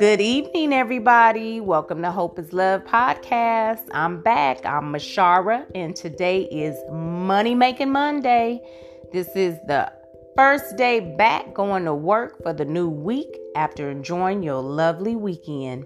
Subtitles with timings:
[0.00, 1.60] Good evening, everybody.
[1.60, 3.86] Welcome to Hope is Love podcast.
[3.92, 4.64] I'm back.
[4.64, 8.62] I'm Mashyra, and today is Money Making Monday.
[9.12, 9.92] This is the
[10.34, 15.84] first day back going to work for the new week after enjoying your lovely weekend.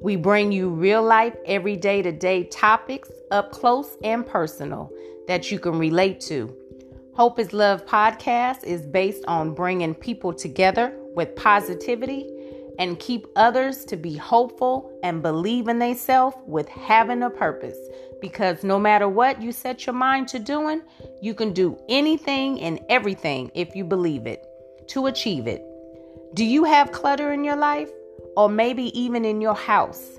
[0.00, 4.90] We bring you real life, everyday to day topics up close and personal
[5.28, 6.52] that you can relate to.
[7.14, 12.33] Hope is Love podcast is based on bringing people together with positivity
[12.78, 17.78] and keep others to be hopeful and believe in themselves with having a purpose.
[18.20, 20.82] Because no matter what you set your mind to doing,
[21.20, 24.44] you can do anything and everything if you believe it
[24.88, 25.64] to achieve it.
[26.34, 27.90] Do you have clutter in your life
[28.36, 30.18] or maybe even in your house?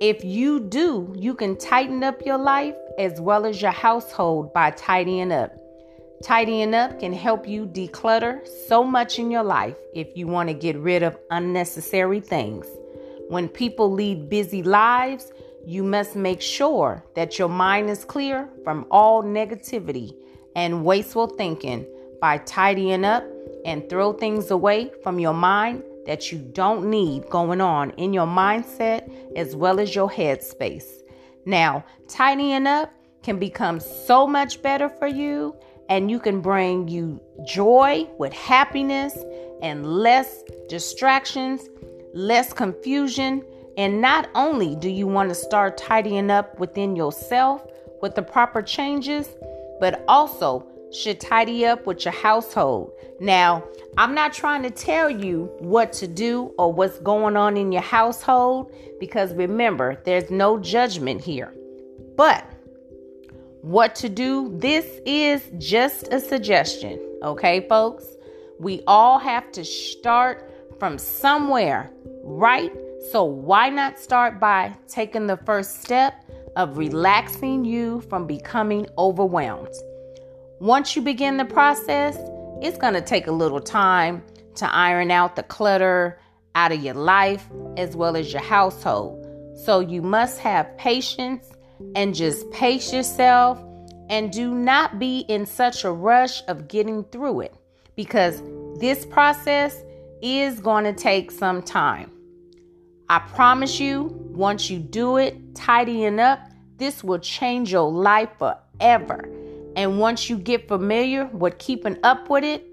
[0.00, 4.70] If you do, you can tighten up your life as well as your household by
[4.72, 5.56] tidying up.
[6.22, 10.54] Tidying up can help you declutter so much in your life if you want to
[10.54, 12.66] get rid of unnecessary things.
[13.28, 15.30] When people lead busy lives,
[15.66, 20.16] you must make sure that your mind is clear from all negativity
[20.54, 21.86] and wasteful thinking
[22.20, 23.24] by tidying up
[23.66, 28.26] and throw things away from your mind that you don't need going on in your
[28.26, 31.02] mindset as well as your headspace.
[31.44, 32.92] Now, tidying up
[33.22, 35.54] can become so much better for you
[35.88, 39.16] and you can bring you joy with happiness
[39.62, 41.68] and less distractions,
[42.14, 43.44] less confusion.
[43.76, 47.64] And not only do you want to start tidying up within yourself
[48.02, 49.28] with the proper changes,
[49.80, 52.92] but also should tidy up with your household.
[53.20, 53.64] Now,
[53.98, 57.82] I'm not trying to tell you what to do or what's going on in your
[57.82, 61.52] household because remember, there's no judgment here.
[62.16, 62.50] But
[63.66, 64.48] what to do.
[64.58, 68.06] This is just a suggestion, okay, folks?
[68.60, 70.48] We all have to start
[70.78, 71.90] from somewhere,
[72.22, 72.72] right?
[73.10, 76.14] So, why not start by taking the first step
[76.54, 79.74] of relaxing you from becoming overwhelmed?
[80.60, 82.16] Once you begin the process,
[82.62, 84.22] it's going to take a little time
[84.54, 86.20] to iron out the clutter
[86.54, 87.44] out of your life
[87.76, 89.26] as well as your household.
[89.64, 91.50] So, you must have patience
[91.94, 93.62] and just pace yourself
[94.08, 97.54] and do not be in such a rush of getting through it
[97.96, 98.42] because
[98.78, 99.82] this process
[100.22, 102.10] is going to take some time.
[103.08, 106.40] I promise you, once you do it, tidying up,
[106.76, 109.28] this will change your life forever.
[109.76, 112.66] And once you get familiar with keeping up with it,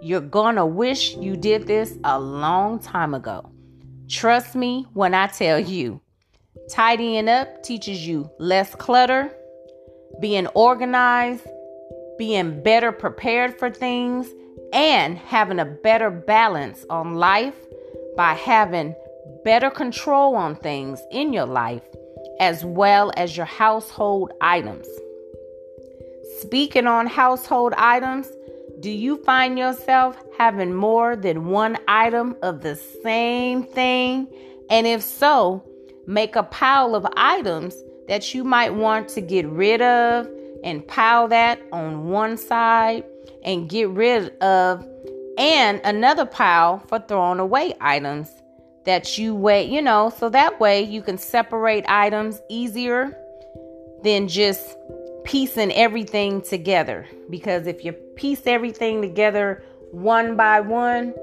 [0.00, 3.50] you're gonna wish you did this a long time ago.
[4.08, 6.00] Trust me when I tell you,
[6.70, 9.30] Tidying up teaches you less clutter,
[10.20, 11.46] being organized,
[12.18, 14.28] being better prepared for things,
[14.72, 17.56] and having a better balance on life
[18.16, 18.94] by having
[19.44, 21.82] better control on things in your life
[22.40, 24.86] as well as your household items.
[26.40, 28.28] Speaking on household items,
[28.80, 34.28] do you find yourself having more than one item of the same thing?
[34.68, 35.62] And if so,
[36.06, 37.74] Make a pile of items
[38.08, 40.28] that you might want to get rid of
[40.62, 43.04] and pile that on one side
[43.44, 44.86] and get rid of
[45.36, 48.30] and another pile for throwing away items
[48.84, 53.16] that you weigh, you know, so that way you can separate items easier
[54.02, 54.76] than just
[55.24, 57.06] piecing everything together.
[57.30, 61.14] Because if you piece everything together one by one,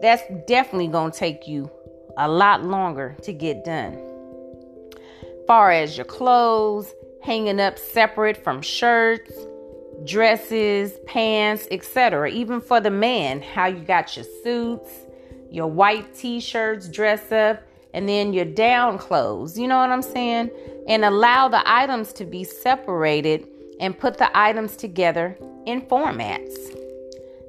[0.00, 1.70] that's definitely going to take you
[2.16, 4.09] a lot longer to get done
[5.50, 6.94] far as your clothes,
[7.24, 9.32] hanging up separate from shirts,
[10.04, 12.30] dresses, pants, etc.
[12.30, 14.92] Even for the man, how you got your suits,
[15.50, 17.60] your white t-shirts dress up,
[17.92, 19.58] and then your down clothes.
[19.58, 20.50] You know what I'm saying?
[20.86, 23.44] And allow the items to be separated
[23.80, 25.36] and put the items together
[25.66, 26.54] in formats.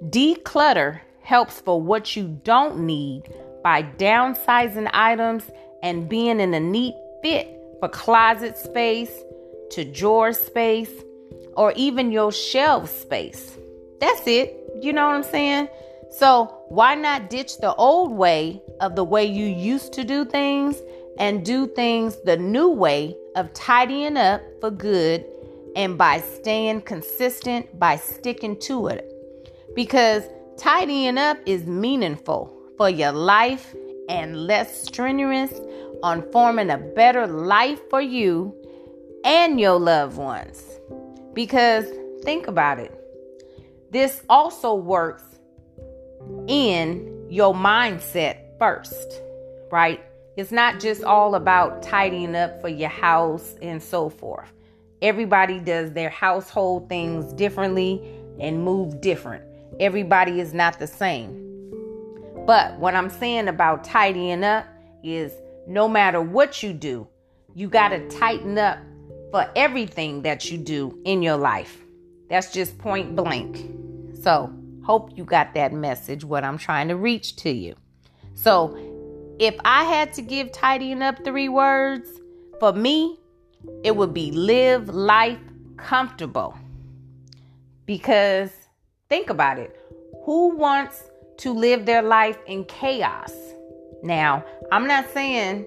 [0.10, 3.32] Declutter helps for what you don't need
[3.64, 5.44] by downsizing items
[5.84, 9.12] and being in a neat fit for closet space
[9.72, 10.92] to drawer space
[11.58, 13.58] or even your shelf space.
[14.00, 14.56] That's it.
[14.82, 15.68] You know what I'm saying?
[16.12, 20.78] So, why not ditch the old way of the way you used to do things
[21.18, 25.26] and do things the new way of tidying up for good
[25.76, 29.12] and by staying consistent by sticking to it?
[29.76, 30.24] Because
[30.58, 33.74] tidying up is meaningful for your life
[34.10, 35.54] and less strenuous
[36.04, 38.56] on forming a better life for you
[39.24, 40.64] and your loved ones.
[41.34, 41.86] Because
[42.24, 42.98] think about it.
[43.92, 45.24] This also works
[46.48, 49.22] in your mindset first,
[49.72, 50.02] right?
[50.38, 54.52] It's not just all about tidying up for your house and so forth.
[55.02, 58.02] Everybody does their household things differently
[58.40, 59.44] and move different.
[59.80, 61.38] Everybody is not the same.
[62.46, 64.66] But what I'm saying about tidying up
[65.04, 65.34] is
[65.68, 67.08] no matter what you do,
[67.54, 68.80] you got to tighten up
[69.32, 71.78] for everything that you do in your life.
[72.30, 73.70] That's just point blank.
[74.22, 74.54] So,
[74.84, 77.76] hope you got that message, what I'm trying to reach to you.
[78.36, 78.78] So,
[79.40, 82.10] if I had to give tidying up three words,
[82.60, 83.20] for me,
[83.84, 85.40] it would be live life
[85.78, 86.56] comfortable.
[87.86, 88.52] Because
[89.10, 89.80] think about it.
[90.26, 91.04] Who wants
[91.38, 93.34] to live their life in chaos?
[94.04, 95.66] Now, I'm not saying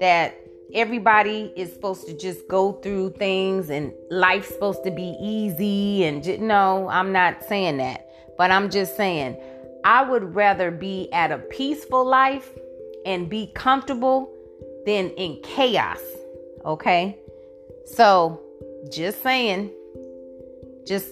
[0.00, 0.34] that
[0.74, 6.22] everybody is supposed to just go through things and life's supposed to be easy and
[6.22, 8.08] just, no, I'm not saying that.
[8.36, 9.36] But I'm just saying
[9.84, 12.50] I would rather be at a peaceful life
[13.04, 14.32] and be comfortable
[14.84, 16.00] than in chaos.
[16.64, 17.18] Okay?
[17.86, 18.40] So,
[18.90, 19.70] just saying,
[20.86, 21.06] just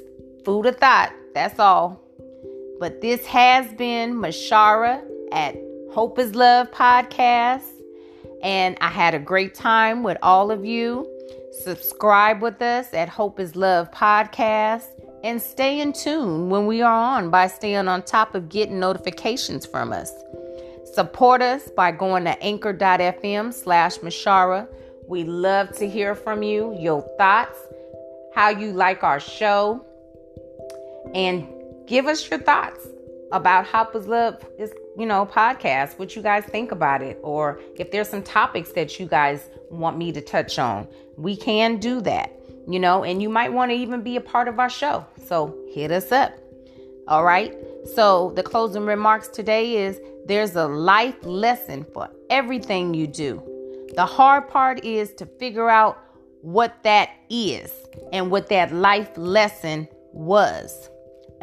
[0.44, 1.12] food of thought.
[1.34, 2.00] That's all.
[2.80, 5.56] But this has been Mashyra at
[5.94, 7.70] Hope is Love podcast.
[8.42, 11.08] And I had a great time with all of you.
[11.62, 14.86] Subscribe with us at Hope is Love podcast
[15.22, 19.64] and stay in tune when we are on by staying on top of getting notifications
[19.66, 20.10] from us.
[20.94, 24.66] Support us by going to anchor.fm slash Mashyra.
[25.06, 27.56] We love to hear from you, your thoughts,
[28.34, 29.86] how you like our show,
[31.14, 31.46] and
[31.86, 32.84] give us your thoughts
[33.30, 37.60] about Hope is Love is, you know, podcast, what you guys think about it, or
[37.76, 40.88] if there's some topics that you guys want me to touch on.
[41.16, 42.32] We can do that,
[42.68, 45.04] you know, and you might want to even be a part of our show.
[45.26, 46.32] So hit us up.
[47.08, 47.54] All right.
[47.94, 53.42] So the closing remarks today is there's a life lesson for everything you do.
[53.94, 55.98] The hard part is to figure out
[56.40, 57.72] what that is
[58.12, 60.88] and what that life lesson was.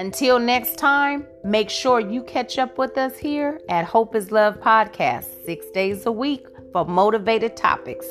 [0.01, 4.59] Until next time, make sure you catch up with us here at Hope is Love
[4.59, 8.07] Podcast, six days a week for motivated topics.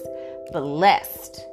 [0.52, 1.44] Blessed.